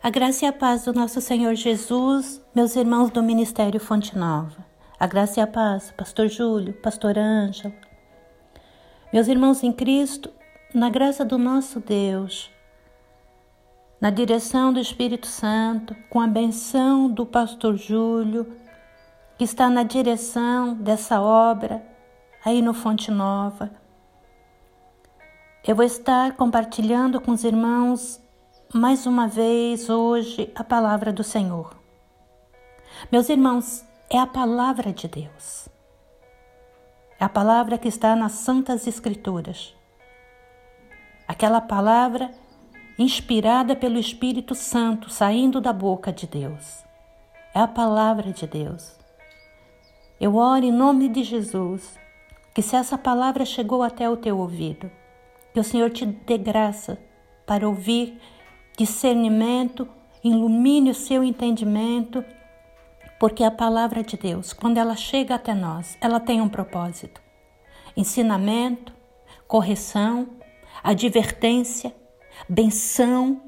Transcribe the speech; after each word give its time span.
A 0.00 0.10
graça 0.10 0.44
e 0.44 0.48
a 0.48 0.52
paz 0.52 0.84
do 0.84 0.92
nosso 0.92 1.20
Senhor 1.20 1.56
Jesus, 1.56 2.40
meus 2.54 2.76
irmãos 2.76 3.10
do 3.10 3.20
Ministério 3.20 3.80
Fonte 3.80 4.16
Nova. 4.16 4.64
A 4.98 5.08
graça 5.08 5.40
e 5.40 5.42
a 5.42 5.46
paz, 5.46 5.90
Pastor 5.90 6.28
Júlio, 6.28 6.72
Pastor 6.72 7.18
Ângelo. 7.18 7.74
Meus 9.12 9.26
irmãos 9.26 9.64
em 9.64 9.72
Cristo, 9.72 10.30
na 10.72 10.88
graça 10.88 11.24
do 11.24 11.36
nosso 11.36 11.80
Deus, 11.80 12.48
na 14.00 14.08
direção 14.08 14.72
do 14.72 14.78
Espírito 14.78 15.26
Santo, 15.26 15.96
com 16.08 16.20
a 16.20 16.28
benção 16.28 17.10
do 17.10 17.26
Pastor 17.26 17.76
Júlio, 17.76 18.46
que 19.36 19.42
está 19.42 19.68
na 19.68 19.82
direção 19.82 20.74
dessa 20.74 21.20
obra 21.20 21.84
aí 22.44 22.62
no 22.62 22.72
Fonte 22.72 23.10
Nova. 23.10 23.68
Eu 25.66 25.74
vou 25.74 25.84
estar 25.84 26.36
compartilhando 26.36 27.20
com 27.20 27.32
os 27.32 27.42
irmãos 27.42 28.20
mais 28.74 29.06
uma 29.06 29.26
vez 29.26 29.88
hoje 29.88 30.52
a 30.54 30.62
palavra 30.62 31.10
do 31.10 31.24
Senhor. 31.24 31.74
Meus 33.10 33.30
irmãos, 33.30 33.82
é 34.10 34.18
a 34.18 34.26
palavra 34.26 34.92
de 34.92 35.08
Deus. 35.08 35.68
É 37.18 37.24
a 37.24 37.30
palavra 37.30 37.78
que 37.78 37.88
está 37.88 38.14
nas 38.14 38.32
Santas 38.32 38.86
Escrituras. 38.86 39.74
Aquela 41.26 41.62
palavra 41.62 42.30
inspirada 42.98 43.74
pelo 43.74 43.98
Espírito 43.98 44.54
Santo 44.54 45.08
saindo 45.08 45.62
da 45.62 45.72
boca 45.72 46.12
de 46.12 46.26
Deus. 46.26 46.84
É 47.54 47.60
a 47.60 47.68
palavra 47.68 48.32
de 48.32 48.46
Deus. 48.46 48.98
Eu 50.20 50.36
oro 50.36 50.64
em 50.64 50.72
nome 50.72 51.08
de 51.08 51.22
Jesus 51.22 51.98
que 52.54 52.60
se 52.60 52.76
essa 52.76 52.98
palavra 52.98 53.46
chegou 53.46 53.82
até 53.82 54.10
o 54.10 54.16
teu 54.16 54.38
ouvido, 54.38 54.90
que 55.54 55.60
o 55.60 55.64
Senhor 55.64 55.88
te 55.88 56.04
dê 56.04 56.36
graça 56.36 56.98
para 57.46 57.66
ouvir 57.66 58.20
discernimento, 58.78 59.88
ilumine 60.22 60.90
o 60.90 60.94
seu 60.94 61.24
entendimento, 61.24 62.24
porque 63.18 63.42
a 63.42 63.50
palavra 63.50 64.04
de 64.04 64.16
Deus, 64.16 64.52
quando 64.52 64.78
ela 64.78 64.94
chega 64.94 65.34
até 65.34 65.52
nós, 65.52 65.98
ela 66.00 66.20
tem 66.20 66.40
um 66.40 66.48
propósito: 66.48 67.20
ensinamento, 67.96 68.94
correção, 69.48 70.28
advertência, 70.82 71.94
benção. 72.48 73.42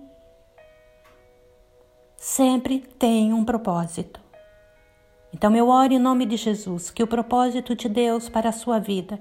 Sempre 2.16 2.80
tem 2.80 3.32
um 3.32 3.44
propósito. 3.44 4.20
Então 5.32 5.54
eu 5.54 5.68
oro 5.68 5.92
em 5.92 5.98
nome 5.98 6.26
de 6.26 6.36
Jesus 6.36 6.90
que 6.90 7.02
o 7.02 7.06
propósito 7.06 7.74
de 7.74 7.88
Deus 7.88 8.28
para 8.28 8.48
a 8.48 8.52
sua 8.52 8.80
vida, 8.80 9.18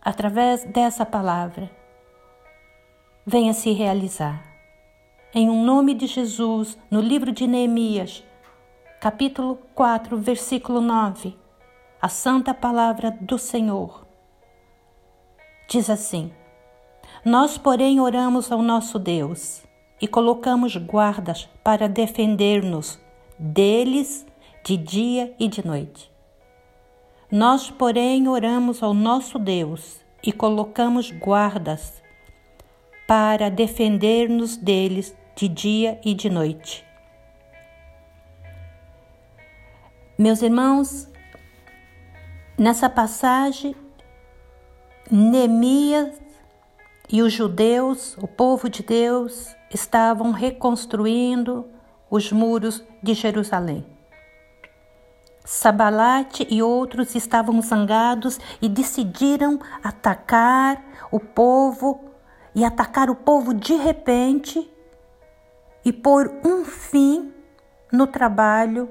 através 0.00 0.64
dessa 0.64 1.04
palavra, 1.04 1.70
venha 3.26 3.52
se 3.52 3.70
realizar 3.72 4.51
em 5.34 5.48
um 5.48 5.64
nome 5.64 5.94
de 5.94 6.06
Jesus, 6.06 6.76
no 6.90 7.00
livro 7.00 7.32
de 7.32 7.46
Neemias, 7.46 8.22
capítulo 9.00 9.58
4, 9.74 10.18
versículo 10.18 10.78
9, 10.78 11.34
a 12.00 12.08
santa 12.08 12.52
palavra 12.52 13.16
do 13.18 13.38
Senhor. 13.38 14.06
Diz 15.66 15.88
assim: 15.88 16.30
Nós, 17.24 17.56
porém, 17.56 17.98
oramos 17.98 18.52
ao 18.52 18.60
nosso 18.60 18.98
Deus 18.98 19.62
e 19.98 20.06
colocamos 20.06 20.76
guardas 20.76 21.48
para 21.64 21.88
defender-nos 21.88 23.00
deles 23.38 24.26
de 24.62 24.76
dia 24.76 25.34
e 25.38 25.48
de 25.48 25.66
noite. 25.66 26.12
Nós, 27.30 27.70
porém, 27.70 28.28
oramos 28.28 28.82
ao 28.82 28.92
nosso 28.92 29.38
Deus 29.38 29.98
e 30.22 30.30
colocamos 30.30 31.10
guardas 31.10 32.02
para 33.08 33.50
defender-nos 33.50 34.58
deles 34.58 35.16
de 35.34 35.48
dia 35.48 36.00
e 36.04 36.14
de 36.14 36.28
noite. 36.28 36.84
Meus 40.18 40.42
irmãos, 40.42 41.08
nessa 42.56 42.88
passagem, 42.88 43.74
Neemias 45.10 46.20
e 47.10 47.22
os 47.22 47.32
judeus, 47.32 48.16
o 48.18 48.28
povo 48.28 48.68
de 48.70 48.82
Deus, 48.82 49.54
estavam 49.70 50.30
reconstruindo 50.30 51.66
os 52.10 52.30
muros 52.30 52.82
de 53.02 53.14
Jerusalém. 53.14 53.84
Sabalate 55.44 56.46
e 56.48 56.62
outros 56.62 57.14
estavam 57.14 57.60
zangados 57.60 58.38
e 58.60 58.68
decidiram 58.68 59.58
atacar 59.82 60.82
o 61.10 61.18
povo 61.18 62.00
e 62.54 62.64
atacar 62.64 63.10
o 63.10 63.14
povo 63.14 63.52
de 63.52 63.74
repente 63.74 64.71
e 65.84 65.92
pôr 65.92 66.32
um 66.44 66.64
fim 66.64 67.32
no 67.92 68.06
trabalho 68.06 68.90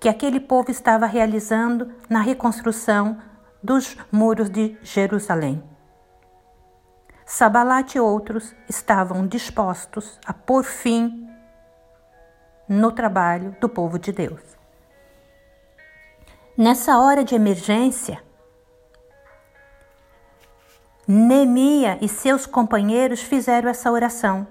que 0.00 0.08
aquele 0.08 0.40
povo 0.40 0.70
estava 0.70 1.06
realizando 1.06 1.92
na 2.08 2.20
reconstrução 2.20 3.18
dos 3.62 3.96
muros 4.10 4.50
de 4.50 4.76
Jerusalém. 4.82 5.62
Sabalat 7.24 7.94
e 7.94 8.00
outros 8.00 8.54
estavam 8.68 9.26
dispostos 9.26 10.18
a 10.26 10.32
pôr 10.32 10.64
fim 10.64 11.28
no 12.68 12.90
trabalho 12.90 13.56
do 13.60 13.68
povo 13.68 13.98
de 13.98 14.10
Deus. 14.10 14.42
Nessa 16.56 16.98
hora 16.98 17.24
de 17.24 17.34
emergência, 17.34 18.22
Neemia 21.06 21.98
e 22.00 22.08
seus 22.08 22.46
companheiros 22.46 23.20
fizeram 23.20 23.68
essa 23.68 23.90
oração 23.90 24.46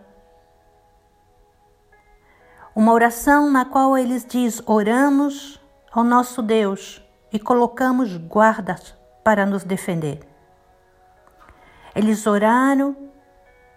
uma 2.81 2.93
oração 2.93 3.51
na 3.51 3.63
qual 3.63 3.95
eles 3.95 4.25
diz: 4.25 4.59
oramos 4.65 5.61
ao 5.91 6.03
nosso 6.03 6.41
Deus 6.41 6.99
e 7.31 7.37
colocamos 7.37 8.17
guardas 8.17 8.95
para 9.23 9.45
nos 9.45 9.63
defender. 9.63 10.27
Eles 11.93 12.25
oraram 12.25 12.97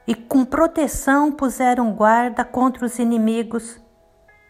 e 0.06 0.14
com 0.14 0.42
proteção 0.42 1.30
puseram 1.30 1.92
guarda 1.92 2.46
contra 2.46 2.86
os 2.86 2.98
inimigos 2.98 3.78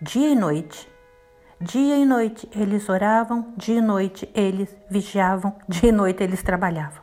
dia 0.01 0.29
e 0.29 0.37
noite. 0.37 0.89
Dia 1.61 1.97
e 1.97 2.05
noite 2.05 2.49
eles 2.55 2.89
oravam, 2.89 3.53
dia 3.57 3.79
e 3.79 3.81
noite 3.81 4.31
eles 4.33 4.73
vigiavam, 4.89 5.57
dia 5.69 5.89
e 5.89 5.93
noite 5.93 6.23
eles 6.23 6.45
trabalhavam. 6.45 7.03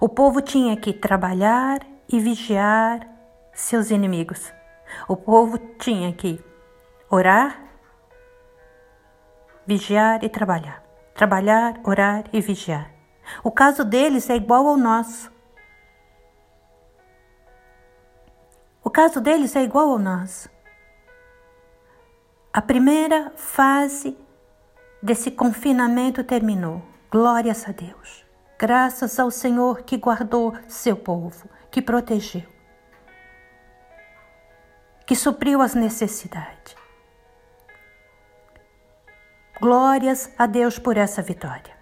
O 0.00 0.08
povo 0.08 0.40
tinha 0.40 0.76
que 0.76 0.92
trabalhar 0.92 1.80
e 2.08 2.20
vigiar 2.20 3.08
seus 3.52 3.90
inimigos. 3.90 4.52
O 5.08 5.16
povo 5.16 5.58
tinha 5.78 6.12
que 6.12 6.42
orar, 7.10 7.60
vigiar 9.66 10.22
e 10.24 10.28
trabalhar. 10.28 10.82
Trabalhar, 11.14 11.80
orar 11.84 12.24
e 12.32 12.40
vigiar. 12.40 12.90
O 13.42 13.50
caso 13.50 13.84
deles 13.84 14.28
é 14.28 14.36
igual 14.36 14.66
ao 14.66 14.76
nosso. 14.76 15.32
O 18.82 18.90
caso 18.90 19.20
deles 19.20 19.54
é 19.56 19.62
igual 19.62 19.90
ao 19.90 19.98
nosso. 19.98 20.50
A 22.52 22.60
primeira 22.60 23.32
fase 23.36 24.16
desse 25.02 25.30
confinamento 25.30 26.22
terminou. 26.22 26.82
Glórias 27.10 27.68
a 27.68 27.72
Deus. 27.72 28.24
Graças 28.58 29.18
ao 29.18 29.30
Senhor 29.30 29.82
que 29.82 29.96
guardou 29.96 30.54
seu 30.68 30.96
povo, 30.96 31.48
que 31.70 31.82
protegeu 31.82 32.53
que 35.06 35.14
supriu 35.14 35.60
as 35.60 35.74
necessidades. 35.74 36.76
Glórias 39.60 40.32
a 40.38 40.46
Deus 40.46 40.78
por 40.78 40.96
essa 40.96 41.22
vitória. 41.22 41.74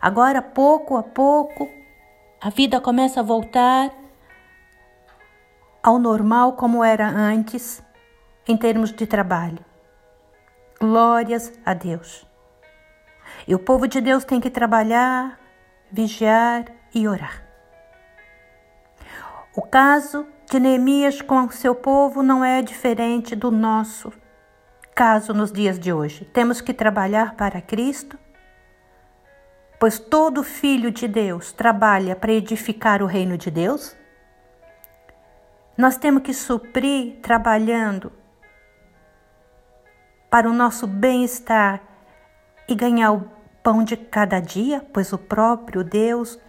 Agora, 0.00 0.40
pouco 0.40 0.96
a 0.96 1.02
pouco, 1.02 1.68
a 2.40 2.48
vida 2.48 2.80
começa 2.80 3.20
a 3.20 3.22
voltar 3.22 3.92
ao 5.82 5.98
normal 5.98 6.54
como 6.54 6.82
era 6.84 7.06
antes, 7.06 7.82
em 8.46 8.56
termos 8.56 8.92
de 8.92 9.06
trabalho. 9.06 9.64
Glórias 10.80 11.52
a 11.64 11.74
Deus. 11.74 12.26
E 13.46 13.54
o 13.54 13.58
povo 13.58 13.86
de 13.86 14.00
Deus 14.00 14.24
tem 14.24 14.40
que 14.40 14.50
trabalhar, 14.50 15.38
vigiar 15.90 16.64
e 16.94 17.06
orar. 17.06 17.44
O 19.54 19.62
caso 19.62 20.26
de 20.50 20.58
Neemias 20.58 21.22
com 21.22 21.48
seu 21.48 21.76
povo 21.76 22.24
não 22.24 22.44
é 22.44 22.60
diferente 22.60 23.36
do 23.36 23.52
nosso 23.52 24.12
caso 24.92 25.32
nos 25.32 25.52
dias 25.52 25.78
de 25.78 25.92
hoje. 25.92 26.24
Temos 26.24 26.60
que 26.60 26.74
trabalhar 26.74 27.36
para 27.36 27.62
Cristo, 27.62 28.18
pois 29.78 30.00
todo 30.00 30.42
filho 30.42 30.90
de 30.90 31.06
Deus 31.06 31.52
trabalha 31.52 32.16
para 32.16 32.32
edificar 32.32 33.00
o 33.00 33.06
reino 33.06 33.38
de 33.38 33.48
Deus. 33.48 33.96
Nós 35.78 35.96
temos 35.96 36.24
que 36.24 36.34
suprir 36.34 37.20
trabalhando 37.22 38.10
para 40.28 40.50
o 40.50 40.52
nosso 40.52 40.84
bem-estar 40.84 41.80
e 42.66 42.74
ganhar 42.74 43.12
o 43.12 43.30
pão 43.62 43.84
de 43.84 43.96
cada 43.96 44.40
dia, 44.40 44.84
pois 44.92 45.12
o 45.12 45.18
próprio 45.18 45.84
Deus 45.84 46.40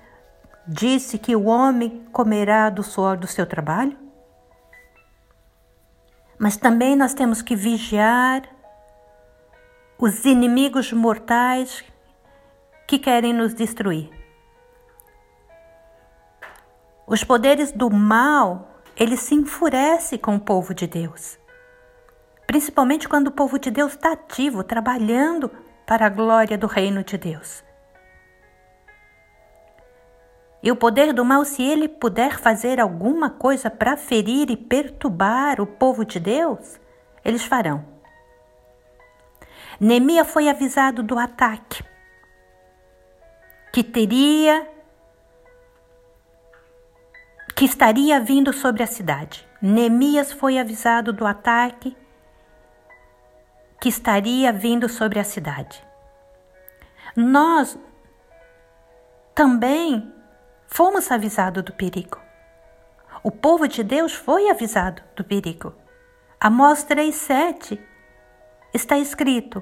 disse 0.67 1.17
que 1.17 1.35
o 1.35 1.45
homem 1.45 2.05
comerá 2.11 2.69
do 2.69 2.83
suor 2.83 3.17
do 3.17 3.27
seu 3.27 3.45
trabalho? 3.45 3.97
Mas 6.37 6.57
também 6.57 6.95
nós 6.95 7.13
temos 7.13 7.41
que 7.41 7.55
vigiar 7.55 8.43
os 9.97 10.25
inimigos 10.25 10.91
mortais 10.91 11.83
que 12.87 12.97
querem 12.97 13.33
nos 13.33 13.53
destruir. 13.53 14.09
Os 17.05 17.23
poderes 17.23 17.71
do 17.71 17.89
mal, 17.89 18.81
eles 18.95 19.19
se 19.19 19.35
enfurecem 19.35 20.17
com 20.17 20.35
o 20.35 20.39
povo 20.39 20.73
de 20.73 20.87
Deus. 20.87 21.37
Principalmente 22.47 23.07
quando 23.07 23.27
o 23.27 23.31
povo 23.31 23.59
de 23.59 23.69
Deus 23.69 23.93
está 23.93 24.13
ativo, 24.13 24.63
trabalhando 24.63 25.51
para 25.85 26.05
a 26.05 26.09
glória 26.09 26.57
do 26.57 26.67
reino 26.67 27.03
de 27.03 27.17
Deus. 27.17 27.63
E 30.63 30.71
o 30.71 30.75
poder 30.75 31.11
do 31.11 31.25
mal, 31.25 31.43
se 31.43 31.63
ele 31.63 31.87
puder 31.87 32.39
fazer 32.39 32.79
alguma 32.79 33.29
coisa 33.29 33.69
para 33.69 33.97
ferir 33.97 34.51
e 34.51 34.57
perturbar 34.57 35.59
o 35.59 35.65
povo 35.65 36.05
de 36.05 36.19
Deus, 36.19 36.79
eles 37.25 37.43
farão. 37.43 37.83
Neemia 39.79 40.23
foi 40.23 40.47
avisado 40.47 41.01
do 41.01 41.17
ataque 41.17 41.83
que 43.73 43.83
teria 43.83 44.67
que 47.55 47.65
estaria 47.65 48.19
vindo 48.19 48.53
sobre 48.53 48.83
a 48.83 48.87
cidade. 48.87 49.47
Neemias 49.61 50.31
foi 50.31 50.57
avisado 50.57 51.11
do 51.13 51.25
ataque 51.25 51.95
que 53.79 53.89
estaria 53.89 54.51
vindo 54.53 54.87
sobre 54.87 55.19
a 55.19 55.23
cidade. 55.23 55.83
Nós 57.15 57.77
também 59.33 60.11
fomos 60.71 61.11
avisados 61.11 61.63
do 61.63 61.73
perigo. 61.73 62.17
O 63.21 63.29
povo 63.29 63.67
de 63.67 63.83
Deus 63.83 64.13
foi 64.13 64.49
avisado 64.49 65.03
do 65.15 65.23
perigo. 65.23 65.75
Amós 66.39 66.83
3,7 66.85 67.77
está 68.73 68.97
escrito: 68.97 69.61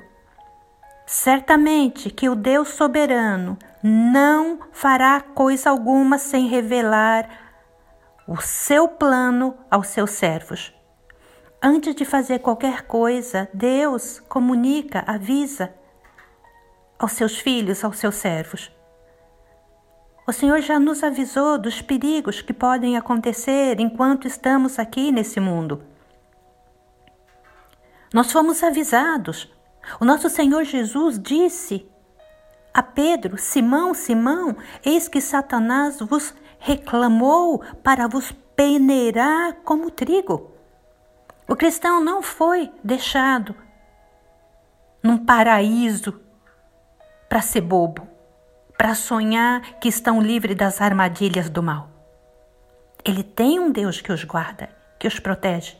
Certamente 1.05 2.11
que 2.11 2.29
o 2.29 2.35
Deus 2.35 2.69
soberano 2.69 3.57
não 3.81 4.59
fará 4.71 5.19
coisa 5.19 5.71
alguma 5.71 6.19
sem 6.19 6.47
revelar 6.47 7.27
o 8.27 8.37
seu 8.37 8.87
plano 8.87 9.57
aos 9.69 9.87
seus 9.87 10.11
servos. 10.11 10.73
Antes 11.61 11.95
de 11.95 12.05
fazer 12.05 12.39
qualquer 12.39 12.83
coisa, 12.83 13.49
Deus 13.51 14.19
comunica, 14.29 15.03
avisa 15.07 15.73
aos 16.99 17.13
seus 17.13 17.39
filhos, 17.39 17.83
aos 17.83 17.97
seus 17.97 18.15
servos. 18.15 18.71
O 20.29 20.31
Senhor 20.31 20.61
já 20.61 20.79
nos 20.79 21.03
avisou 21.03 21.57
dos 21.57 21.81
perigos 21.81 22.39
que 22.39 22.53
podem 22.53 22.95
acontecer 22.95 23.79
enquanto 23.79 24.27
estamos 24.27 24.77
aqui 24.77 25.11
nesse 25.11 25.39
mundo. 25.39 25.83
Nós 28.13 28.31
fomos 28.31 28.61
avisados. 28.61 29.51
O 29.99 30.05
nosso 30.05 30.29
Senhor 30.29 30.63
Jesus 30.65 31.17
disse 31.19 31.89
a 32.71 32.83
Pedro: 32.83 33.39
Simão, 33.39 33.95
Simão, 33.95 34.55
eis 34.85 35.07
que 35.07 35.19
Satanás 35.19 35.99
vos 35.99 36.31
reclamou 36.59 37.63
para 37.81 38.07
vos 38.07 38.31
peneirar 38.55 39.55
como 39.63 39.89
trigo. 39.89 40.51
O 41.47 41.55
cristão 41.55 41.99
não 41.99 42.21
foi 42.21 42.71
deixado 42.83 43.55
num 45.01 45.17
paraíso 45.17 46.21
para 47.27 47.41
ser 47.41 47.61
bobo, 47.61 48.07
para 48.79 48.95
sonhar 48.95 49.61
que 49.81 49.89
estão 49.89 50.21
livres 50.21 50.55
das 50.55 50.79
armadilhas 50.79 51.49
do 51.49 51.61
mal. 51.61 51.89
Ele 53.03 53.21
tem 53.21 53.59
um 53.59 53.69
Deus 53.69 53.99
que 53.99 54.11
os 54.11 54.23
guarda, 54.23 54.69
que 54.97 55.07
os 55.07 55.19
protege. 55.19 55.77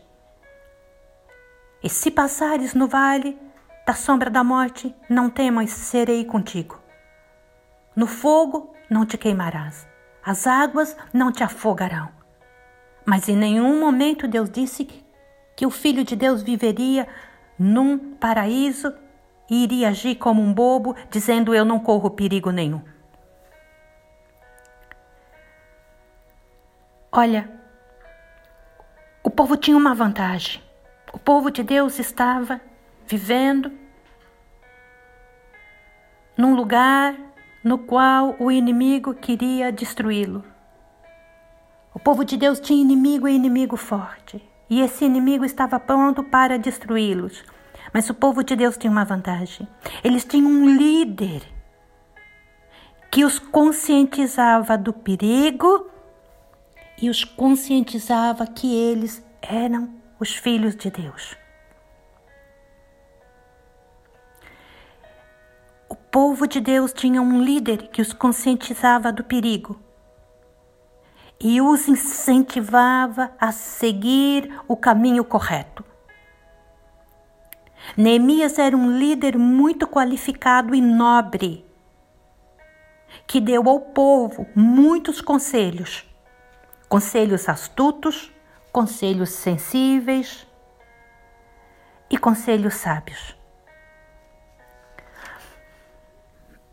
E 1.82 1.90
se 1.90 2.12
passares 2.12 2.74
no 2.74 2.88
vale 2.88 3.40
da 3.88 3.94
sombra 3.94 4.30
da 4.30 4.44
morte, 4.44 4.94
não 5.10 5.30
temas, 5.30 5.72
serei 5.72 6.26
contigo. 6.26 6.78
No 7.96 8.06
fogo 8.06 8.76
não 8.90 9.06
te 9.06 9.18
queimarás 9.18 9.88
as 10.30 10.46
águas 10.46 10.96
não 11.14 11.32
te 11.32 11.44
afogarão. 11.44 12.10
Mas 13.06 13.28
em 13.28 13.36
nenhum 13.36 13.80
momento 13.80 14.28
Deus 14.28 14.50
disse 14.50 14.88
que 15.56 15.66
o 15.66 15.72
Filho 15.72 16.04
de 16.04 16.16
Deus 16.16 16.44
viveria 16.44 17.08
num 17.58 17.98
paraíso 17.98 18.94
e 19.50 19.64
iria 19.64 19.90
agir 19.90 20.16
como 20.16 20.42
um 20.42 20.54
bobo, 20.54 20.96
dizendo: 21.10 21.54
Eu 21.54 21.66
não 21.66 21.80
corro 21.80 22.12
perigo 22.12 22.52
nenhum. 22.52 22.82
Olha, 27.12 27.50
o 29.24 29.30
povo 29.30 29.58
tinha 29.58 29.76
uma 29.76 29.96
vantagem. 29.96 30.62
O 31.12 31.18
povo 31.18 31.50
de 31.50 31.64
Deus 31.64 31.98
estava 31.98 32.62
vivendo 33.08 33.72
num 36.38 36.56
lugar 36.56 37.16
no 37.64 37.80
qual 37.80 38.36
o 38.40 38.52
inimigo 38.52 39.14
queria 39.14 39.72
destruí-lo. 39.72 40.44
O 41.94 42.00
povo 42.00 42.24
de 42.24 42.38
Deus 42.38 42.60
tinha 42.60 42.80
inimigo 42.80 43.28
e 43.28 43.36
inimigo 43.36 43.76
forte, 43.76 44.42
e 44.70 44.80
esse 44.80 45.04
inimigo 45.04 45.44
estava 45.44 45.80
pronto 45.80 46.24
para 46.24 46.58
destruí-los. 46.58 47.44
Mas 47.94 48.10
o 48.10 48.14
povo 48.14 48.44
de 48.44 48.56
Deus 48.56 48.78
tinha 48.78 48.92
uma 48.92 49.06
vantagem: 49.06 49.68
eles 50.04 50.26
tinham 50.26 50.50
um 50.50 50.78
líder 50.78 51.42
que 53.12 53.26
os 53.26 53.40
conscientizava 53.40 54.78
do 54.78 54.94
perigo 54.94 55.90
e 57.02 57.10
os 57.10 57.24
conscientizava 57.24 58.46
que 58.46 58.76
eles 58.76 59.24
eram 59.42 59.90
os 60.20 60.36
filhos 60.36 60.76
de 60.76 60.92
Deus. 60.92 61.38
povo 66.12 66.48
de 66.48 66.60
Deus 66.60 66.92
tinha 66.92 67.22
um 67.22 67.42
líder 67.42 67.90
que 67.90 68.02
os 68.02 68.14
conscientizava 68.14 69.12
do 69.12 69.24
perigo 69.24 69.80
e 71.40 71.62
os 71.62 71.88
incentivava 71.88 73.32
a 73.40 73.52
seguir 73.52 74.52
o 74.68 74.76
caminho 74.76 75.24
correto. 75.24 75.86
Neemias 77.96 78.60
era 78.60 78.76
um 78.76 78.98
líder 78.98 79.38
muito 79.38 79.88
qualificado 79.88 80.76
e 80.76 80.82
nobre, 80.82 81.66
que 83.26 83.42
deu 83.42 83.68
ao 83.68 83.80
povo 83.80 84.48
muitos 84.56 85.22
conselhos, 85.22 86.06
conselhos 86.88 87.50
astutos, 87.50 88.32
conselhos 88.72 89.30
sensíveis 89.30 90.48
e 92.10 92.18
conselhos 92.18 92.76
sábios. 92.76 93.36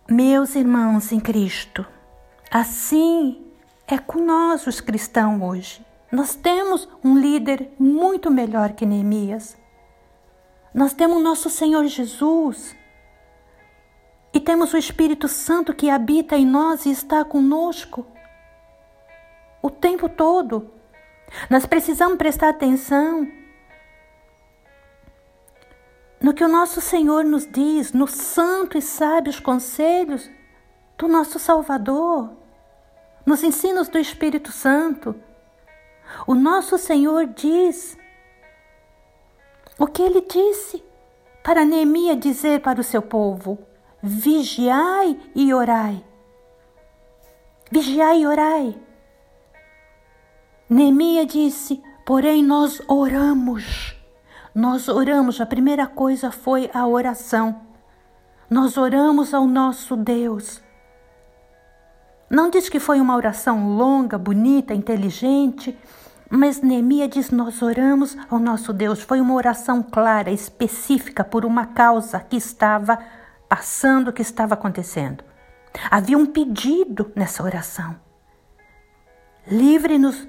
Meus 0.08 0.54
irmãos 0.54 1.10
em 1.10 1.18
Cristo, 1.18 1.84
assim 2.50 3.44
é 3.88 3.98
com 3.98 4.24
nós 4.24 4.66
os 4.66 4.80
cristãos 4.80 5.42
hoje. 5.42 5.84
Nós 6.10 6.34
temos 6.34 6.88
um 7.02 7.18
líder 7.18 7.70
muito 7.78 8.30
melhor 8.30 8.72
que 8.72 8.86
Neemias. 8.86 9.56
Nós 10.76 10.92
temos 10.92 11.22
nosso 11.22 11.48
Senhor 11.48 11.86
Jesus. 11.86 12.76
E 14.34 14.38
temos 14.38 14.74
o 14.74 14.76
Espírito 14.76 15.26
Santo 15.26 15.72
que 15.72 15.88
habita 15.88 16.36
em 16.36 16.44
nós 16.44 16.84
e 16.84 16.90
está 16.90 17.24
conosco 17.24 18.06
o 19.62 19.70
tempo 19.70 20.06
todo. 20.06 20.70
Nós 21.48 21.64
precisamos 21.64 22.18
prestar 22.18 22.50
atenção 22.50 23.26
no 26.20 26.34
que 26.34 26.44
o 26.44 26.48
nosso 26.48 26.82
Senhor 26.82 27.24
nos 27.24 27.50
diz, 27.50 27.94
nos 27.94 28.10
santos 28.10 28.84
e 28.84 28.86
sábios 28.86 29.40
conselhos 29.40 30.30
do 30.98 31.08
nosso 31.08 31.38
Salvador, 31.38 32.36
nos 33.24 33.42
ensinos 33.42 33.88
do 33.88 33.98
Espírito 33.98 34.52
Santo. 34.52 35.16
O 36.26 36.34
nosso 36.34 36.76
Senhor 36.76 37.26
diz 37.28 37.96
o 39.78 39.86
que 39.86 40.02
ele 40.02 40.20
disse 40.22 40.82
para 41.42 41.64
Neemias 41.64 42.18
dizer 42.18 42.60
para 42.60 42.80
o 42.80 42.84
seu 42.84 43.02
povo: 43.02 43.58
vigiai 44.02 45.18
e 45.34 45.52
orai. 45.52 46.04
Vigiai 47.70 48.22
e 48.22 48.26
orai. 48.26 48.78
Neemias 50.68 51.26
disse: 51.26 51.82
porém 52.04 52.42
nós 52.42 52.80
oramos 52.88 53.96
nós 54.56 54.88
oramos, 54.88 55.38
a 55.38 55.44
primeira 55.44 55.86
coisa 55.86 56.30
foi 56.30 56.70
a 56.72 56.86
oração. 56.86 57.60
Nós 58.48 58.78
oramos 58.78 59.34
ao 59.34 59.46
nosso 59.46 59.94
Deus. 59.94 60.62
Não 62.30 62.48
diz 62.48 62.66
que 62.66 62.80
foi 62.80 62.98
uma 62.98 63.14
oração 63.14 63.76
longa, 63.76 64.16
bonita, 64.16 64.72
inteligente, 64.72 65.78
mas 66.30 66.60
Neemia 66.60 67.08
diz: 67.08 67.30
Nós 67.30 67.62
oramos 67.62 68.16
ao 68.28 68.38
nosso 68.38 68.72
Deus. 68.72 69.00
Foi 69.00 69.20
uma 69.20 69.34
oração 69.34 69.82
clara, 69.82 70.30
específica, 70.30 71.22
por 71.22 71.44
uma 71.44 71.66
causa 71.66 72.20
que 72.20 72.36
estava 72.36 72.98
passando, 73.48 74.12
que 74.12 74.22
estava 74.22 74.54
acontecendo. 74.54 75.22
Havia 75.90 76.18
um 76.18 76.26
pedido 76.26 77.12
nessa 77.14 77.42
oração. 77.42 77.96
livre-nos 79.46 80.26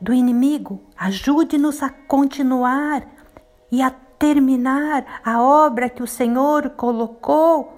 do 0.00 0.12
inimigo, 0.12 0.82
ajude-nos 0.96 1.82
a 1.82 1.88
continuar 1.88 3.06
e 3.70 3.82
a 3.82 3.90
terminar 3.90 5.20
a 5.24 5.42
obra 5.42 5.88
que 5.88 6.02
o 6.02 6.06
Senhor 6.06 6.70
colocou 6.70 7.72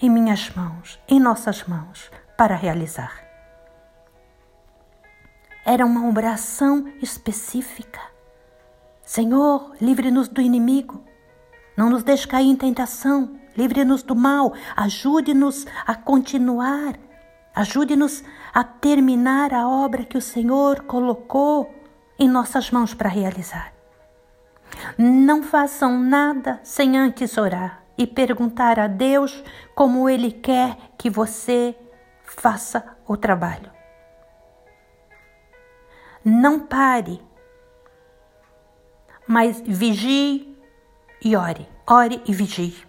em 0.00 0.10
minhas 0.10 0.50
mãos, 0.50 0.98
em 1.08 1.20
nossas 1.20 1.64
mãos, 1.64 2.10
para 2.36 2.54
realizar. 2.54 3.27
Era 5.68 5.84
uma 5.84 6.08
oração 6.08 6.90
específica. 7.02 8.00
Senhor, 9.02 9.76
livre-nos 9.78 10.26
do 10.26 10.40
inimigo. 10.40 11.04
Não 11.76 11.90
nos 11.90 12.02
deixe 12.02 12.26
cair 12.26 12.46
em 12.46 12.56
tentação. 12.56 13.38
Livre-nos 13.54 14.02
do 14.02 14.16
mal. 14.16 14.54
Ajude-nos 14.74 15.66
a 15.86 15.94
continuar. 15.94 16.94
Ajude-nos 17.54 18.24
a 18.54 18.64
terminar 18.64 19.52
a 19.52 19.68
obra 19.68 20.06
que 20.06 20.16
o 20.16 20.22
Senhor 20.22 20.84
colocou 20.84 21.70
em 22.18 22.30
nossas 22.30 22.70
mãos 22.70 22.94
para 22.94 23.10
realizar. 23.10 23.74
Não 24.96 25.42
façam 25.42 25.98
nada 26.00 26.60
sem 26.62 26.96
antes 26.96 27.36
orar 27.36 27.84
e 27.98 28.06
perguntar 28.06 28.80
a 28.80 28.86
Deus 28.86 29.44
como 29.74 30.08
Ele 30.08 30.32
quer 30.32 30.78
que 30.96 31.10
você 31.10 31.76
faça 32.24 32.96
o 33.06 33.18
trabalho. 33.18 33.77
Não 36.30 36.60
pare, 36.60 37.22
mas 39.26 39.62
vigie 39.62 40.54
e 41.24 41.34
ore. 41.34 41.66
Ore 41.86 42.22
e 42.26 42.34
vigie. 42.34 42.86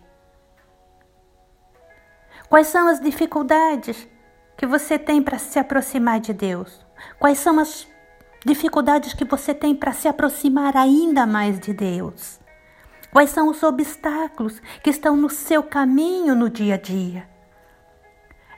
Quais 2.50 2.68
são 2.68 2.90
as 2.90 3.00
dificuldades 3.00 4.06
que 4.58 4.68
você 4.68 5.00
tem 5.00 5.24
para 5.24 5.40
se 5.40 5.58
aproximar 5.58 6.20
de 6.20 6.34
Deus? 6.34 6.86
Quais 7.18 7.40
são 7.40 7.58
as 7.60 7.88
dificuldades 8.46 9.14
que 9.14 9.24
você 9.24 9.54
tem 9.54 9.74
para 9.74 9.94
se 9.94 10.10
aproximar 10.10 10.76
ainda 10.76 11.26
mais 11.26 11.62
de 11.62 11.74
Deus? 11.74 12.42
Quais 13.10 13.30
são 13.30 13.48
os 13.48 13.64
obstáculos 13.64 14.62
que 14.84 14.90
estão 14.90 15.16
no 15.16 15.30
seu 15.30 15.64
caminho 15.64 16.36
no 16.36 16.50
dia 16.50 16.74
a 16.74 16.78
dia? 16.78 17.26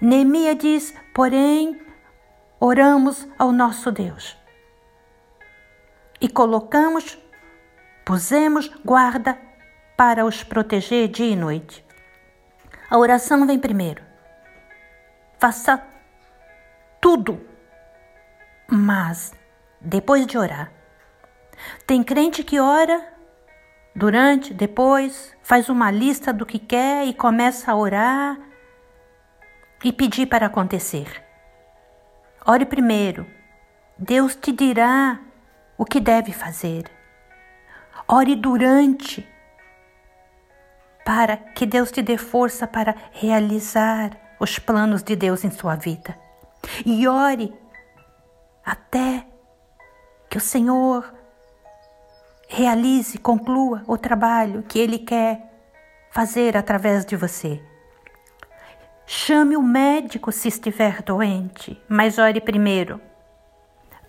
Neemias 0.02 0.58
diz, 0.58 0.96
porém, 1.14 1.80
oramos 2.60 3.28
ao 3.38 3.52
nosso 3.52 3.92
Deus 3.92 4.41
e 6.22 6.30
colocamos, 6.30 7.18
pusemos 8.06 8.68
guarda 8.86 9.38
para 9.98 10.24
os 10.24 10.44
proteger 10.44 11.08
dia 11.08 11.32
e 11.32 11.36
noite. 11.36 11.84
A 12.90 12.98
oração 12.98 13.46
vem 13.48 13.58
primeiro. 13.58 14.04
Faça 15.40 15.84
tudo, 17.02 17.42
mas 18.70 19.34
depois 19.80 20.28
de 20.28 20.38
orar. 20.38 20.72
Tem 21.88 22.04
crente 22.04 22.44
que 22.44 22.60
ora 22.60 23.12
durante, 23.96 24.54
depois, 24.54 25.36
faz 25.42 25.68
uma 25.68 25.90
lista 25.90 26.32
do 26.32 26.46
que 26.46 26.60
quer 26.60 27.06
e 27.08 27.14
começa 27.14 27.72
a 27.72 27.76
orar 27.76 28.40
e 29.84 29.92
pedir 29.92 30.28
para 30.28 30.46
acontecer. 30.46 31.24
Ore 32.46 32.66
primeiro. 32.66 33.26
Deus 33.98 34.36
te 34.36 34.52
dirá 34.52 35.20
o 35.82 35.86
que 35.86 36.00
deve 36.00 36.32
fazer. 36.32 36.84
Ore 38.08 38.36
durante 38.36 39.28
para 41.04 41.36
que 41.36 41.66
Deus 41.66 41.92
te 41.92 42.04
dê 42.04 42.18
força 42.20 42.68
para 42.68 42.96
realizar 43.12 44.12
os 44.40 44.60
planos 44.60 45.02
de 45.02 45.16
Deus 45.16 45.44
em 45.44 45.50
sua 45.50 45.76
vida. 45.76 46.16
E 46.86 47.08
ore 47.08 47.52
até 48.64 49.26
que 50.30 50.38
o 50.38 50.40
Senhor 50.40 51.12
realize, 52.48 53.18
conclua 53.18 53.82
o 53.88 53.98
trabalho 53.98 54.62
que 54.62 54.78
Ele 54.78 55.00
quer 55.00 55.52
fazer 56.12 56.56
através 56.56 57.04
de 57.08 57.16
você. 57.16 57.60
Chame 59.08 59.58
o 59.58 59.64
médico 59.64 60.32
se 60.32 60.48
estiver 60.48 61.02
doente, 61.02 61.82
mas 61.90 62.20
ore 62.20 62.40
primeiro. 62.40 63.02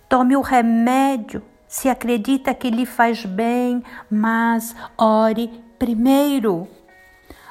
Tome 0.07 0.37
o 0.37 0.41
remédio 0.41 1.41
se 1.73 1.89
acredita 1.89 2.53
que 2.53 2.69
lhe 2.69 2.85
faz 2.85 3.25
bem, 3.25 3.83
mas 4.07 4.75
ore 4.95 5.47
primeiro. 5.79 6.67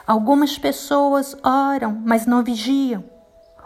Algumas 0.07 0.57
pessoas 0.57 1.37
oram, 1.43 2.01
mas 2.05 2.25
não 2.25 2.45
vigiam. 2.45 3.03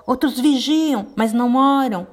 Outros 0.06 0.40
vigiam, 0.40 1.08
mas 1.14 1.34
não 1.34 1.54
oram. 1.56 2.06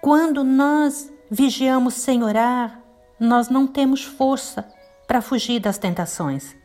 Quando 0.00 0.42
nós 0.42 1.12
vigiamos 1.30 1.92
sem 1.94 2.24
orar, 2.24 2.80
nós 3.20 3.50
não 3.50 3.66
temos 3.66 4.02
força 4.02 4.66
para 5.06 5.20
fugir 5.20 5.60
das 5.60 5.76
tentações. 5.76 6.56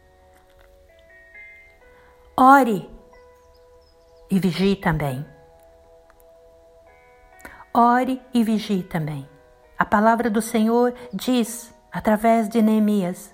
Ore 2.38 2.90
e 4.32 4.40
vigie 4.40 4.78
também. 4.78 5.26
Ore 7.74 8.22
e 8.34 8.46
vigie 8.46 8.84
também. 8.84 9.28
A 9.78 9.86
palavra 9.86 10.30
do 10.30 10.42
Senhor 10.42 10.94
diz, 11.14 11.74
através 11.92 12.50
de 12.50 12.62
Neemias: 12.62 13.34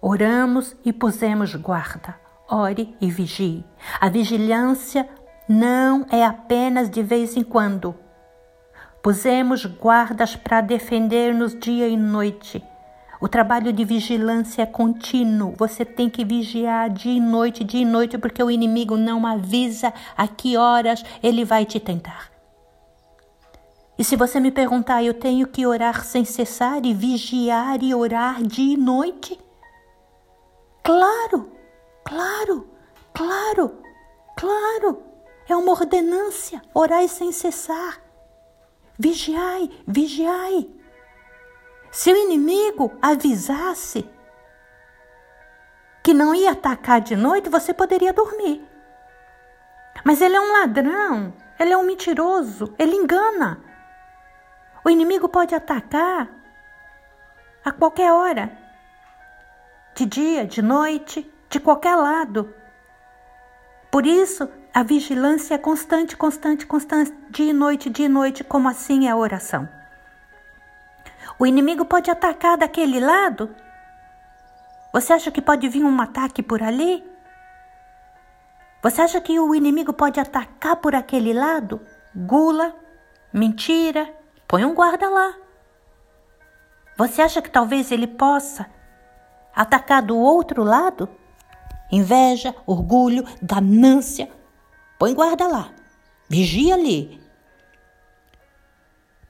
Oramos 0.00 0.76
e 0.84 0.92
pusemos 0.92 1.54
guarda. 1.54 2.14
Ore 2.48 2.96
e 3.00 3.10
vigie. 3.10 3.64
A 4.00 4.08
vigilância 4.08 5.08
não 5.48 6.06
é 6.10 6.24
apenas 6.24 6.88
de 6.88 7.02
vez 7.02 7.36
em 7.36 7.42
quando 7.42 7.94
Pusemos 9.06 9.64
guardas 9.64 10.34
para 10.34 10.60
defender-nos 10.60 11.56
dia 11.56 11.86
e 11.86 11.96
noite. 11.96 12.60
O 13.20 13.28
trabalho 13.28 13.72
de 13.72 13.84
vigilância 13.84 14.62
é 14.62 14.66
contínuo. 14.66 15.54
Você 15.56 15.84
tem 15.84 16.10
que 16.10 16.24
vigiar 16.24 16.90
dia 16.90 17.12
e 17.12 17.20
noite, 17.20 17.62
dia 17.62 17.82
e 17.82 17.84
noite, 17.84 18.18
porque 18.18 18.42
o 18.42 18.50
inimigo 18.50 18.96
não 18.96 19.24
avisa 19.24 19.94
a 20.16 20.26
que 20.26 20.56
horas 20.56 21.04
ele 21.22 21.44
vai 21.44 21.64
te 21.64 21.78
tentar. 21.78 22.35
E 23.98 24.04
se 24.04 24.14
você 24.14 24.38
me 24.38 24.50
perguntar, 24.50 25.02
eu 25.02 25.14
tenho 25.14 25.46
que 25.46 25.66
orar 25.66 26.04
sem 26.04 26.24
cessar 26.24 26.84
e 26.84 26.92
vigiar 26.92 27.82
e 27.82 27.94
orar 27.94 28.42
dia 28.42 28.74
e 28.74 28.76
noite? 28.76 29.40
Claro, 30.82 31.50
claro, 32.04 32.68
claro, 33.14 33.78
claro. 34.36 35.02
É 35.48 35.56
uma 35.56 35.72
ordenância, 35.72 36.60
orar 36.74 37.08
sem 37.08 37.32
cessar. 37.32 38.02
Vigiai, 38.98 39.70
vigiai. 39.86 40.68
Se 41.90 42.12
o 42.12 42.16
inimigo 42.16 42.92
avisasse 43.00 44.06
que 46.02 46.12
não 46.12 46.34
ia 46.34 46.52
atacar 46.52 47.00
de 47.00 47.16
noite, 47.16 47.48
você 47.48 47.72
poderia 47.72 48.12
dormir. 48.12 48.62
Mas 50.04 50.20
ele 50.20 50.36
é 50.36 50.40
um 50.40 50.52
ladrão, 50.52 51.32
ele 51.58 51.72
é 51.72 51.76
um 51.76 51.82
mentiroso, 51.82 52.74
ele 52.78 52.94
engana. 52.94 53.65
O 54.86 54.88
inimigo 54.88 55.28
pode 55.28 55.52
atacar 55.52 56.30
a 57.64 57.72
qualquer 57.72 58.12
hora, 58.12 58.56
de 59.96 60.06
dia, 60.06 60.46
de 60.46 60.62
noite, 60.62 61.28
de 61.50 61.58
qualquer 61.58 61.96
lado. 61.96 62.54
Por 63.90 64.06
isso, 64.06 64.48
a 64.72 64.84
vigilância 64.84 65.56
é 65.56 65.58
constante, 65.58 66.16
constante, 66.16 66.64
constante, 66.64 67.12
dia 67.30 67.50
e 67.50 67.52
noite, 67.52 67.90
dia 67.90 68.06
e 68.06 68.08
noite, 68.08 68.44
como 68.44 68.68
assim 68.68 69.08
é 69.08 69.10
a 69.10 69.16
oração. 69.16 69.68
O 71.36 71.44
inimigo 71.44 71.84
pode 71.84 72.08
atacar 72.08 72.56
daquele 72.56 73.00
lado? 73.00 73.52
Você 74.92 75.12
acha 75.12 75.32
que 75.32 75.42
pode 75.42 75.68
vir 75.68 75.82
um 75.82 76.00
ataque 76.00 76.44
por 76.44 76.62
ali? 76.62 77.04
Você 78.84 79.02
acha 79.02 79.20
que 79.20 79.36
o 79.36 79.52
inimigo 79.52 79.92
pode 79.92 80.20
atacar 80.20 80.76
por 80.76 80.94
aquele 80.94 81.32
lado? 81.32 81.80
Gula, 82.14 82.72
mentira, 83.32 84.14
põe 84.48 84.64
um 84.64 84.74
guarda 84.74 85.08
lá. 85.08 85.34
Você 86.96 87.22
acha 87.22 87.42
que 87.42 87.50
talvez 87.50 87.92
ele 87.92 88.06
possa 88.06 88.66
atacar 89.54 90.02
do 90.02 90.16
outro 90.16 90.64
lado? 90.64 91.08
Inveja, 91.92 92.54
orgulho, 92.66 93.24
ganância, 93.40 94.28
Põe 94.98 95.12
guarda 95.12 95.46
lá. 95.46 95.72
Vigia 96.28 96.74
ali. 96.74 97.20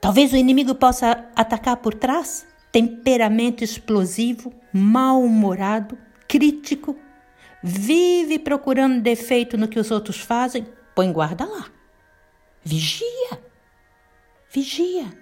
Talvez 0.00 0.32
o 0.32 0.36
inimigo 0.36 0.74
possa 0.74 1.26
atacar 1.34 1.76
por 1.78 1.94
trás. 1.94 2.46
Temperamento 2.70 3.64
explosivo, 3.64 4.52
mal-humorado, 4.72 5.98
crítico. 6.28 6.96
Vive 7.62 8.38
procurando 8.38 9.00
defeito 9.00 9.56
no 9.56 9.66
que 9.66 9.78
os 9.78 9.90
outros 9.90 10.20
fazem. 10.20 10.66
Põe 10.94 11.12
guarda 11.12 11.44
lá. 11.44 11.66
Vigia. 12.62 13.45
Vigia. 14.56 15.12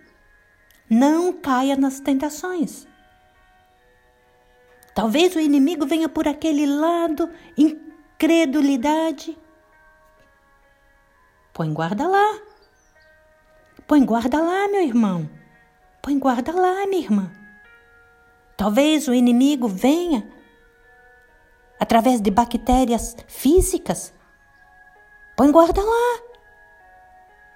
Não 0.88 1.32
caia 1.32 1.74
nas 1.76 1.98
tentações. 1.98 2.86
Talvez 4.94 5.34
o 5.34 5.40
inimigo 5.40 5.84
venha 5.84 6.08
por 6.08 6.28
aquele 6.28 6.64
lado, 6.66 7.28
incredulidade, 7.58 9.36
Põe 11.52 11.72
guarda 11.72 12.06
lá. 12.06 12.40
põe 13.88 14.04
guarda 14.04 14.40
lá, 14.40 14.68
meu 14.68 14.82
irmão. 14.82 15.28
Põe 16.00 16.16
guarda 16.16 16.52
lá, 16.52 16.86
minha 16.86 17.02
irmã. 17.02 17.32
Talvez 18.56 19.08
o 19.08 19.14
inimigo 19.14 19.66
venha 19.66 20.28
através 21.80 22.20
de 22.20 22.30
bactérias 22.30 23.16
físicas. 23.26 24.14
Põe 25.36 25.50
guarda 25.50 25.82
lá. 25.82 26.22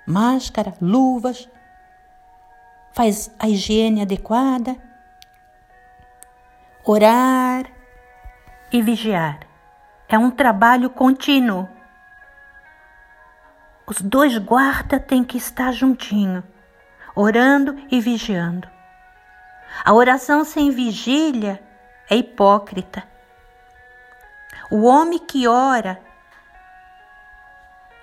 Máscara, 0.04 0.74
luvas. 0.80 1.48
Faz 2.98 3.32
a 3.38 3.48
higiene 3.48 4.02
adequada. 4.02 4.76
Orar 6.84 7.70
e 8.72 8.82
vigiar. 8.82 9.38
É 10.08 10.18
um 10.18 10.32
trabalho 10.32 10.90
contínuo. 10.90 11.68
Os 13.86 14.00
dois 14.00 14.36
guardas 14.38 15.00
têm 15.06 15.22
que 15.22 15.38
estar 15.38 15.70
juntinho, 15.70 16.42
orando 17.14 17.80
e 17.88 18.00
vigiando. 18.00 18.68
A 19.84 19.94
oração 19.94 20.44
sem 20.44 20.72
vigília 20.72 21.62
é 22.10 22.16
hipócrita. 22.16 23.04
O 24.72 24.82
homem 24.82 25.20
que 25.20 25.46
ora 25.46 26.02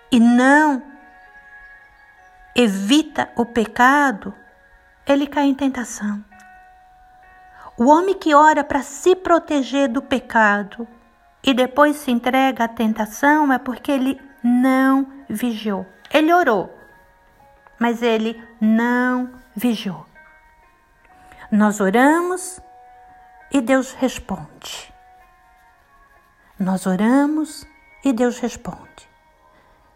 e 0.09 0.21
não 0.21 0.81
evita 2.55 3.29
o 3.35 3.45
pecado, 3.45 4.33
ele 5.07 5.27
cai 5.27 5.45
em 5.45 5.53
tentação. 5.53 6.23
O 7.77 7.85
homem 7.87 8.15
que 8.15 8.33
ora 8.33 8.63
para 8.63 8.81
se 8.81 9.15
proteger 9.15 9.89
do 9.89 10.01
pecado 10.01 10.87
e 11.43 11.53
depois 11.53 11.97
se 11.97 12.11
entrega 12.11 12.63
à 12.63 12.67
tentação 12.67 13.51
é 13.51 13.59
porque 13.59 13.91
ele 13.91 14.19
não 14.43 15.07
vigiou. 15.29 15.85
Ele 16.11 16.33
orou, 16.33 16.73
mas 17.77 18.01
ele 18.01 18.41
não 18.59 19.29
vigiou. 19.55 20.05
Nós 21.51 21.79
oramos 21.79 22.59
e 23.51 23.61
Deus 23.61 23.91
responde. 23.93 24.93
Nós 26.57 26.85
oramos 26.85 27.67
e 28.03 28.13
Deus 28.13 28.39
responde. 28.39 29.09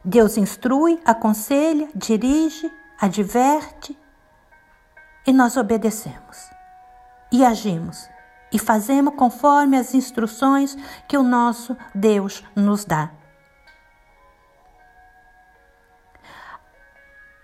Deus 0.03 0.37
instrui, 0.37 0.99
aconselha, 1.05 1.89
dirige, 1.95 2.71
adverte 2.99 3.97
e 5.29 5.33
nós 5.33 5.55
obedecemos 5.57 6.49
e 7.31 7.45
agimos 7.45 8.09
e 8.51 8.57
fazemos 8.57 9.13
conforme 9.15 9.77
as 9.77 9.93
instruções 9.93 10.75
que 11.07 11.15
o 11.15 11.21
nosso 11.21 11.77
Deus 11.93 12.43
nos 12.55 12.83
dá. 12.83 13.11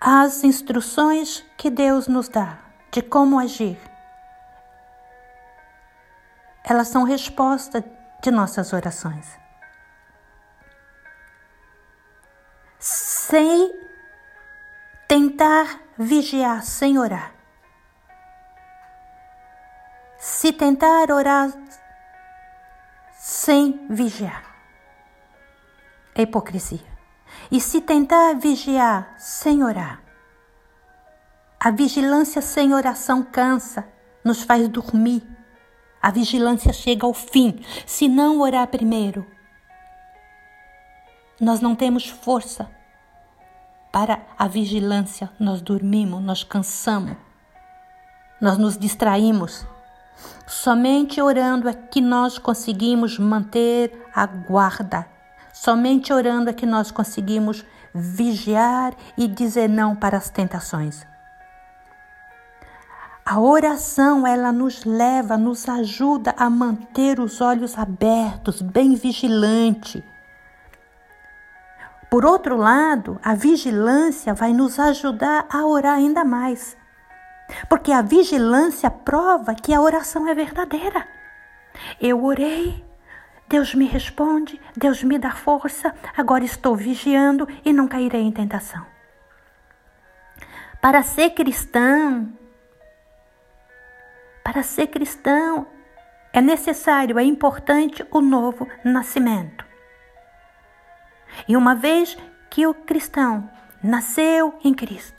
as 0.08 0.44
instruções 0.44 1.44
que 1.56 1.68
Deus 1.68 2.06
nos 2.06 2.28
dá 2.28 2.58
de 2.92 3.02
como 3.02 3.40
agir. 3.40 3.76
Elas 6.62 6.88
são 6.88 7.02
resposta 7.02 7.84
de 8.22 8.30
nossas 8.30 8.72
orações. 8.72 9.26
Sem 12.78 13.74
tentar 15.08 15.80
vigiar 15.98 16.62
sem 16.62 16.98
orar. 16.98 17.35
Se 20.28 20.52
tentar 20.52 21.12
orar 21.12 21.52
sem 23.12 23.86
vigiar, 23.88 24.42
é 26.16 26.22
hipocrisia. 26.22 26.84
E 27.48 27.60
se 27.60 27.80
tentar 27.80 28.34
vigiar 28.34 29.14
sem 29.18 29.62
orar, 29.62 30.02
a 31.60 31.70
vigilância 31.70 32.42
sem 32.42 32.74
oração 32.74 33.22
cansa, 33.22 33.88
nos 34.24 34.42
faz 34.42 34.68
dormir. 34.68 35.22
A 36.02 36.10
vigilância 36.10 36.72
chega 36.72 37.06
ao 37.06 37.14
fim 37.14 37.64
se 37.86 38.08
não 38.08 38.40
orar 38.40 38.66
primeiro. 38.66 39.24
Nós 41.40 41.60
não 41.60 41.76
temos 41.76 42.08
força 42.08 42.68
para 43.92 44.26
a 44.36 44.48
vigilância, 44.48 45.30
nós 45.38 45.62
dormimos, 45.62 46.20
nós 46.20 46.42
cansamos, 46.42 47.16
nós 48.40 48.58
nos 48.58 48.76
distraímos. 48.76 49.64
Somente 50.46 51.20
orando 51.20 51.68
é 51.68 51.74
que 51.74 52.00
nós 52.00 52.38
conseguimos 52.38 53.18
manter 53.18 54.06
a 54.14 54.26
guarda 54.26 55.06
Somente 55.56 56.12
orando 56.12 56.50
é 56.50 56.52
que 56.52 56.66
nós 56.66 56.90
conseguimos 56.90 57.64
vigiar 57.94 58.94
e 59.16 59.26
dizer 59.26 59.70
não 59.70 59.96
para 59.96 60.18
as 60.18 60.28
tentações. 60.28 61.06
A 63.24 63.40
oração, 63.40 64.26
ela 64.26 64.52
nos 64.52 64.84
leva, 64.84 65.38
nos 65.38 65.66
ajuda 65.66 66.34
a 66.36 66.50
manter 66.50 67.18
os 67.18 67.40
olhos 67.40 67.76
abertos, 67.78 68.60
bem 68.60 68.94
vigilante. 68.94 70.04
Por 72.10 72.26
outro 72.26 72.58
lado, 72.58 73.18
a 73.24 73.34
vigilância 73.34 74.34
vai 74.34 74.52
nos 74.52 74.78
ajudar 74.78 75.46
a 75.50 75.64
orar 75.64 75.94
ainda 75.94 76.22
mais. 76.22 76.76
Porque 77.68 77.92
a 77.92 78.02
vigilância 78.02 78.90
prova 78.90 79.54
que 79.54 79.72
a 79.72 79.80
oração 79.80 80.26
é 80.28 80.34
verdadeira. 80.34 81.06
Eu 82.00 82.24
orei, 82.24 82.84
Deus 83.48 83.74
me 83.74 83.86
responde, 83.86 84.60
Deus 84.76 85.02
me 85.02 85.18
dá 85.18 85.30
força, 85.30 85.94
agora 86.16 86.44
estou 86.44 86.74
vigiando 86.74 87.46
e 87.64 87.72
não 87.72 87.86
cairei 87.86 88.22
em 88.22 88.32
tentação. 88.32 88.84
Para 90.80 91.02
ser 91.02 91.30
cristão, 91.30 92.32
para 94.42 94.62
ser 94.62 94.88
cristão, 94.88 95.66
é 96.32 96.40
necessário, 96.40 97.18
é 97.18 97.24
importante 97.24 98.06
o 98.10 98.20
novo 98.20 98.68
nascimento. 98.84 99.64
E 101.48 101.56
uma 101.56 101.74
vez 101.74 102.16
que 102.50 102.66
o 102.66 102.74
cristão 102.74 103.48
nasceu 103.82 104.54
em 104.62 104.74
Cristo, 104.74 105.15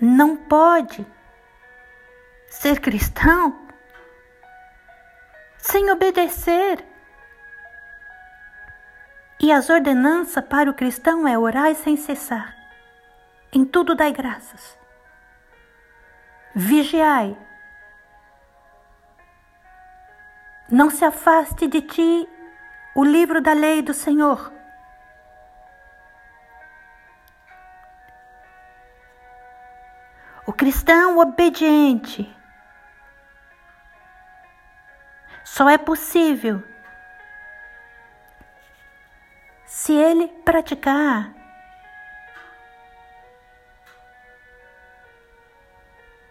não 0.00 0.36
pode 0.36 1.06
ser 2.48 2.80
cristão 2.80 3.68
sem 5.58 5.90
obedecer. 5.90 6.84
E 9.38 9.52
as 9.52 9.70
ordenanças 9.70 10.44
para 10.44 10.70
o 10.70 10.74
cristão 10.74 11.26
é 11.26 11.38
orar 11.38 11.74
sem 11.74 11.96
cessar. 11.96 12.56
Em 13.52 13.64
tudo 13.64 13.94
dai 13.94 14.12
graças. 14.12 14.78
Vigiai. 16.54 17.36
Não 20.70 20.88
se 20.88 21.04
afaste 21.04 21.66
de 21.66 21.80
ti 21.82 22.28
o 22.94 23.04
livro 23.04 23.40
da 23.40 23.52
lei 23.52 23.82
do 23.82 23.94
Senhor. 23.94 24.59
O 30.46 30.52
cristão 30.52 31.18
obediente 31.18 32.34
só 35.44 35.68
é 35.68 35.76
possível 35.76 36.62
se 39.66 39.92
ele 39.92 40.26
praticar. 40.44 41.32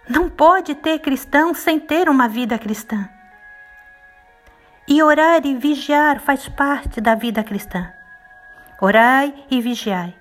Não 0.10 0.30
pode 0.30 0.76
ter 0.76 1.00
cristão 1.00 1.54
sem 1.54 1.80
ter 1.80 2.10
uma 2.10 2.28
vida 2.28 2.58
cristã. 2.58 3.08
E 4.88 5.02
orar 5.04 5.45
e 5.45 5.56
vigiar 5.56 6.19
faz 6.19 6.50
parte 6.50 7.00
da 7.00 7.13
vida 7.13 7.43
cristã. 7.43 7.93
Orai 8.82 9.45
e 9.52 9.62
vigiai. 9.62 10.19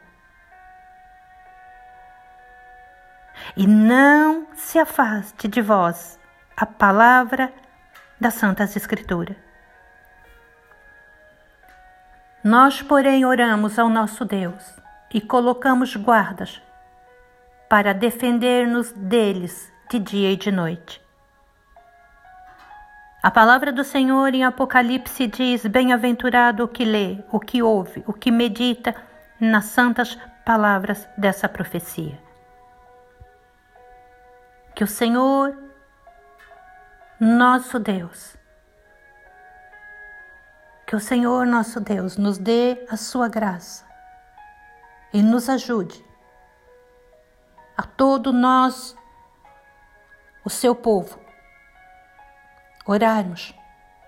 E 3.58 3.66
não 3.66 4.46
se 4.54 4.78
afaste 4.78 5.48
de 5.48 5.60
vós 5.60 6.16
a 6.56 6.64
palavra 6.64 7.52
das 8.20 8.34
Santas 8.34 8.76
Escrituras. 8.76 9.36
Nós, 12.44 12.80
porém, 12.80 13.24
oramos 13.24 13.76
ao 13.76 13.88
nosso 13.88 14.24
Deus 14.24 14.80
e 15.12 15.20
colocamos 15.20 15.96
guardas 15.96 16.62
para 17.68 17.92
defender-nos 17.92 18.92
deles 18.92 19.72
de 19.90 19.98
dia 19.98 20.30
e 20.30 20.36
de 20.36 20.52
noite. 20.52 21.02
A 23.20 23.30
palavra 23.32 23.72
do 23.72 23.82
Senhor 23.82 24.32
em 24.36 24.44
Apocalipse 24.44 25.26
diz: 25.26 25.66
Bem-aventurado 25.66 26.62
o 26.62 26.68
que 26.68 26.84
lê, 26.84 27.24
o 27.32 27.40
que 27.40 27.60
ouve, 27.60 28.04
o 28.06 28.12
que 28.12 28.30
medita 28.30 28.94
nas 29.40 29.64
santas 29.64 30.16
palavras 30.44 31.08
dessa 31.18 31.48
profecia. 31.48 32.27
Que 34.78 34.84
o 34.84 34.86
Senhor 34.86 35.58
nosso 37.18 37.80
Deus. 37.80 38.36
Que 40.86 40.94
o 40.94 41.00
Senhor 41.00 41.44
nosso 41.44 41.80
Deus 41.80 42.16
nos 42.16 42.38
dê 42.38 42.86
a 42.88 42.96
sua 42.96 43.26
graça 43.26 43.84
e 45.12 45.20
nos 45.20 45.48
ajude 45.48 46.06
a 47.76 47.82
todo 47.82 48.32
nós, 48.32 48.96
o 50.44 50.48
seu 50.48 50.76
povo, 50.76 51.18
orarmos 52.86 53.52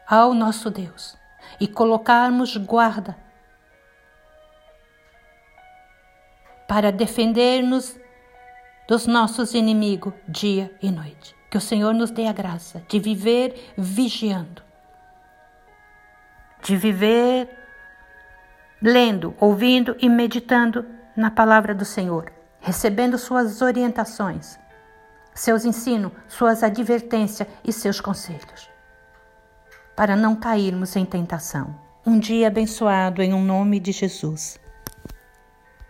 ao 0.07 0.33
nosso 0.33 0.71
Deus 0.71 1.19
e 1.59 1.67
colocarmos 1.67 2.57
guarda 2.57 3.19
para 6.69 6.93
defender-nos 6.93 8.00
dos 8.91 9.07
nossos 9.07 9.55
inimigos 9.55 10.13
dia 10.27 10.69
e 10.83 10.91
noite. 10.91 11.37
Que 11.49 11.57
o 11.57 11.61
Senhor 11.61 11.95
nos 11.95 12.11
dê 12.11 12.27
a 12.27 12.33
graça 12.33 12.83
de 12.89 12.99
viver 12.99 13.73
vigiando, 13.79 14.63
de 16.61 16.77
viver 16.77 17.49
lendo, 18.83 19.33
ouvindo 19.39 19.95
e 20.01 20.09
meditando 20.09 20.85
na 21.17 21.31
palavra 21.31 21.73
do 21.73 21.85
Senhor, 21.85 22.33
recebendo 22.59 23.17
suas 23.17 23.63
orientações, 23.63 24.59
seus 25.33 25.65
ensinos, 25.65 26.11
suas 26.27 26.65
advertências 26.65 27.49
e 27.63 27.73
seus 27.73 28.01
conselhos, 28.01 28.69
para 29.95 30.17
não 30.17 30.35
cairmos 30.35 30.97
em 30.97 31.05
tentação. 31.05 31.79
Um 32.05 32.19
dia 32.19 32.49
abençoado 32.49 33.23
em 33.23 33.33
um 33.33 33.45
nome 33.45 33.79
de 33.79 33.93
Jesus. 33.93 34.59